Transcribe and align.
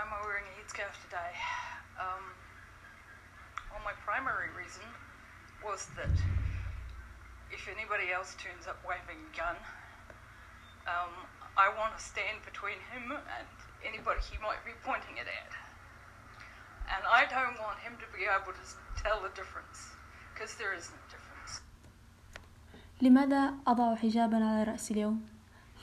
am 0.00 0.10
I 0.16 0.20
wearing 0.24 0.48
a 0.48 0.54
headscarf 0.56 0.96
today? 1.04 1.32
Um, 2.00 2.24
well, 3.68 3.84
my 3.84 3.92
primary 4.08 4.48
reason 4.56 4.88
was 5.60 5.92
that 6.00 6.16
if 7.52 7.68
anybody 7.68 8.08
else 8.16 8.32
turns 8.40 8.64
up 8.64 8.80
waving 8.88 9.20
a 9.20 9.32
gun, 9.36 9.56
um, 10.88 11.12
I 11.56 11.68
want 11.76 11.92
to 11.98 12.02
stand 12.02 12.40
between 12.48 12.80
him 12.92 13.12
and 13.12 13.46
anybody 13.84 14.20
he 14.30 14.36
might 14.40 14.62
be 14.64 14.72
pointing 14.84 15.16
it 15.20 15.28
at. 15.28 15.52
And 16.88 17.02
I 17.04 17.26
don't 17.28 17.58
want 17.60 17.78
him 17.84 17.94
to 18.00 18.08
be 18.16 18.24
able 18.24 18.52
to 18.56 18.64
tell 19.02 19.18
the 19.20 19.32
difference, 19.36 19.92
because 20.32 20.54
there 20.56 20.72
is 20.72 20.88
no 20.94 21.00
difference. 21.12 21.60
لماذا 23.02 23.54
أضع 23.66 23.94
حجابا 23.96 24.36
على 24.36 24.64
رأسي 24.64 24.94
اليوم؟ 24.94 25.28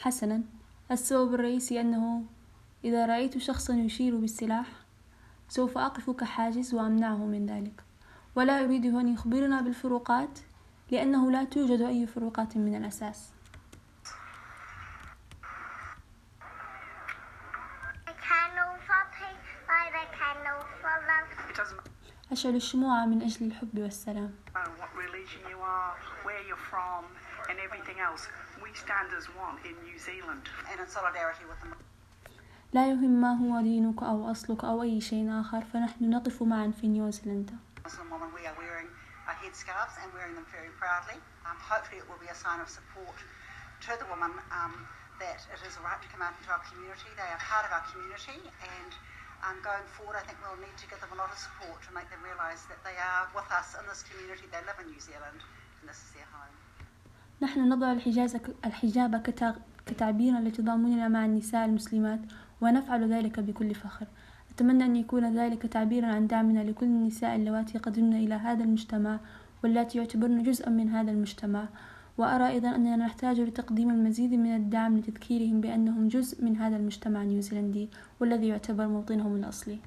حسنا 0.01 0.41
السبب 0.91 1.33
الرئيسي 1.33 1.81
أنه 1.81 2.25
إذا 2.84 3.06
رأيت 3.06 3.38
شخصا 3.38 3.74
يشير 3.74 4.16
بالسلاح 4.16 4.66
سوف 5.48 5.78
أقف 5.78 6.10
كحاجز 6.10 6.74
وأمنعه 6.74 7.26
من 7.26 7.46
ذلك. 7.46 7.82
ولا 8.34 8.64
أريده 8.64 9.00
أن 9.00 9.08
يخبرنا 9.14 9.60
بالفروقات 9.60 10.38
لأنه 10.90 11.30
لا 11.30 11.44
توجد 11.44 11.80
أي 11.80 12.06
فروقات 12.06 12.56
من 12.56 12.74
الأساس. 12.74 13.32
أشعل 22.32 22.56
الشموع 22.56 23.06
من 23.06 23.22
أجل 23.22 23.46
الحب 23.46 23.78
والسلام. 23.78 24.34
لا 32.72 32.90
يهم 32.90 33.20
ما 33.20 33.32
هو 33.32 33.60
دينك 33.60 34.02
أو 34.02 34.30
أصلك 34.30 34.64
أو 34.64 34.82
أي 34.82 35.00
شيء 35.00 35.40
آخر 35.40 35.64
فنحن 35.64 36.10
نقف 36.10 36.42
معا 36.42 36.72
في 36.80 36.88
نيوزيلندا 36.88 37.56
headscarves 39.48 39.96
and 40.02 40.10
wearing 40.12 40.34
them 40.34 40.44
very 40.52 40.68
proudly. 40.76 41.16
Um, 41.48 41.56
hopefully, 41.56 41.98
it 42.02 42.06
will 42.10 42.20
be 42.20 42.28
a 42.28 42.36
sign 42.36 42.60
of 42.60 42.68
support 42.68 43.16
to 43.86 43.90
the 43.96 44.06
women 44.12 44.34
um, 44.52 44.74
that 45.22 45.40
it 45.48 45.60
is 45.64 45.72
a 45.80 45.82
right 45.86 46.00
to 46.04 46.08
come 46.12 46.20
out 46.20 46.34
into 46.36 46.50
our 46.52 46.62
community. 46.68 47.08
They 47.16 47.30
are 47.32 47.40
part 47.40 47.64
of 47.64 47.72
our 47.72 47.84
community, 47.88 48.38
and 48.76 48.92
um, 49.46 49.56
going 49.64 49.86
forward, 49.96 50.18
I 50.20 50.22
think 50.26 50.36
we'll 50.42 50.60
need 50.60 50.76
to 50.82 50.86
give 50.90 51.00
them 51.00 51.12
a 51.14 51.18
lot 51.18 51.30
of 51.32 51.38
support 51.38 51.80
to 51.86 51.90
make 51.96 52.10
them 52.12 52.20
realise 52.20 52.66
that 52.68 52.80
they 52.84 52.96
are 52.98 53.24
with 53.32 53.48
us 53.48 53.78
in 53.78 53.84
this 53.88 54.04
community. 54.04 54.44
They 54.52 54.62
live 54.68 54.78
in 54.82 54.92
New 54.92 55.00
Zealand, 55.00 55.40
and 55.80 55.84
this 55.88 55.98
is 56.04 56.10
their 56.12 56.28
home. 56.34 56.54
نحن 57.42 57.68
نضع 57.68 57.92
الحجاب 58.64 59.22
كتعبيرا 59.90 60.40
لتضامننا 60.40 61.08
مع 61.08 61.24
النساء 61.24 61.64
المسلمات؟ 61.64 62.20
ونفعل 62.60 63.12
ذلك 63.12 63.40
بكل 63.40 63.74
فخر. 63.74 64.06
أتمنى 64.50 64.84
أن 64.84 64.96
يكون 64.96 65.38
ذلك 65.38 65.62
تعبيرا 65.66 66.06
عن 66.06 66.26
دعمنا 66.26 66.60
لكل 66.60 66.86
النساء 66.86 67.36
اللواتي 67.36 67.78
قدمن 67.78 68.14
إلى 68.24 68.34
هذا 68.34 68.64
المجتمع 68.64 69.18
واللاتي 69.62 69.98
يعتبرن 69.98 70.42
جزءا 70.42 70.70
من 70.70 70.88
هذا 70.88 71.10
المجتمع. 71.10 71.68
وأرى 72.18 72.48
أيضا 72.48 72.74
أننا 72.74 72.96
نحتاج 72.96 73.40
لتقديم 73.40 73.90
المزيد 73.90 74.34
من 74.34 74.56
الدعم 74.56 74.98
لتذكيرهم 74.98 75.60
بأنهم 75.60 76.08
جزء 76.08 76.44
من 76.44 76.56
هذا 76.56 76.76
المجتمع 76.76 77.22
النيوزيلندي 77.22 77.88
والذي 78.20 78.48
يعتبر 78.48 78.86
موطنهم 78.86 79.36
الأصلي 79.36 79.78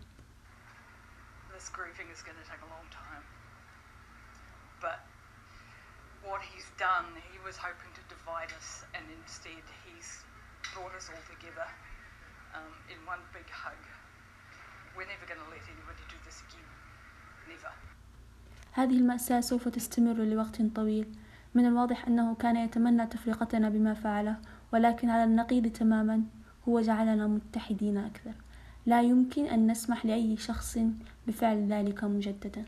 brought 6.24 6.42
us 11.02 11.10
all 11.14 11.26
together 11.34 11.68
um, 12.58 12.74
in 12.94 12.98
one 13.14 13.22
big 13.36 13.48
hug. 13.62 13.82
We're 14.96 15.10
never 15.14 15.26
going 15.30 15.42
to 15.46 15.50
let 15.56 15.66
anybody 15.76 16.04
do 16.14 16.18
this 16.28 16.38
again. 16.46 16.68
Never. 17.52 17.74
هذه 18.74 18.98
المأساة 18.98 19.42
سوف 19.42 19.68
تستمر 19.68 20.14
لوقت 20.14 20.62
طويل 20.76 21.08
من 21.56 21.66
الواضح 21.66 22.08
أنه 22.08 22.36
كان 22.36 22.56
يتمنى 22.56 23.08
تفرقتنا 23.08 23.70
بما 23.70 23.94
فعله 23.94 24.38
ولكن 24.74 25.10
على 25.10 25.24
النقيض 25.24 25.68
تماما 25.68 26.24
هو 26.70 26.82
جعلنا 26.82 27.28
متحدين 27.28 27.98
أكثر 27.98 28.34
لا 28.86 29.02
يمكن 29.02 29.46
أن 29.46 29.72
نسمح 29.72 30.06
لأي 30.06 30.38
شخص 30.38 30.78
بفعل 31.28 31.68
ذلك 31.74 32.04
مجددا 32.04 32.66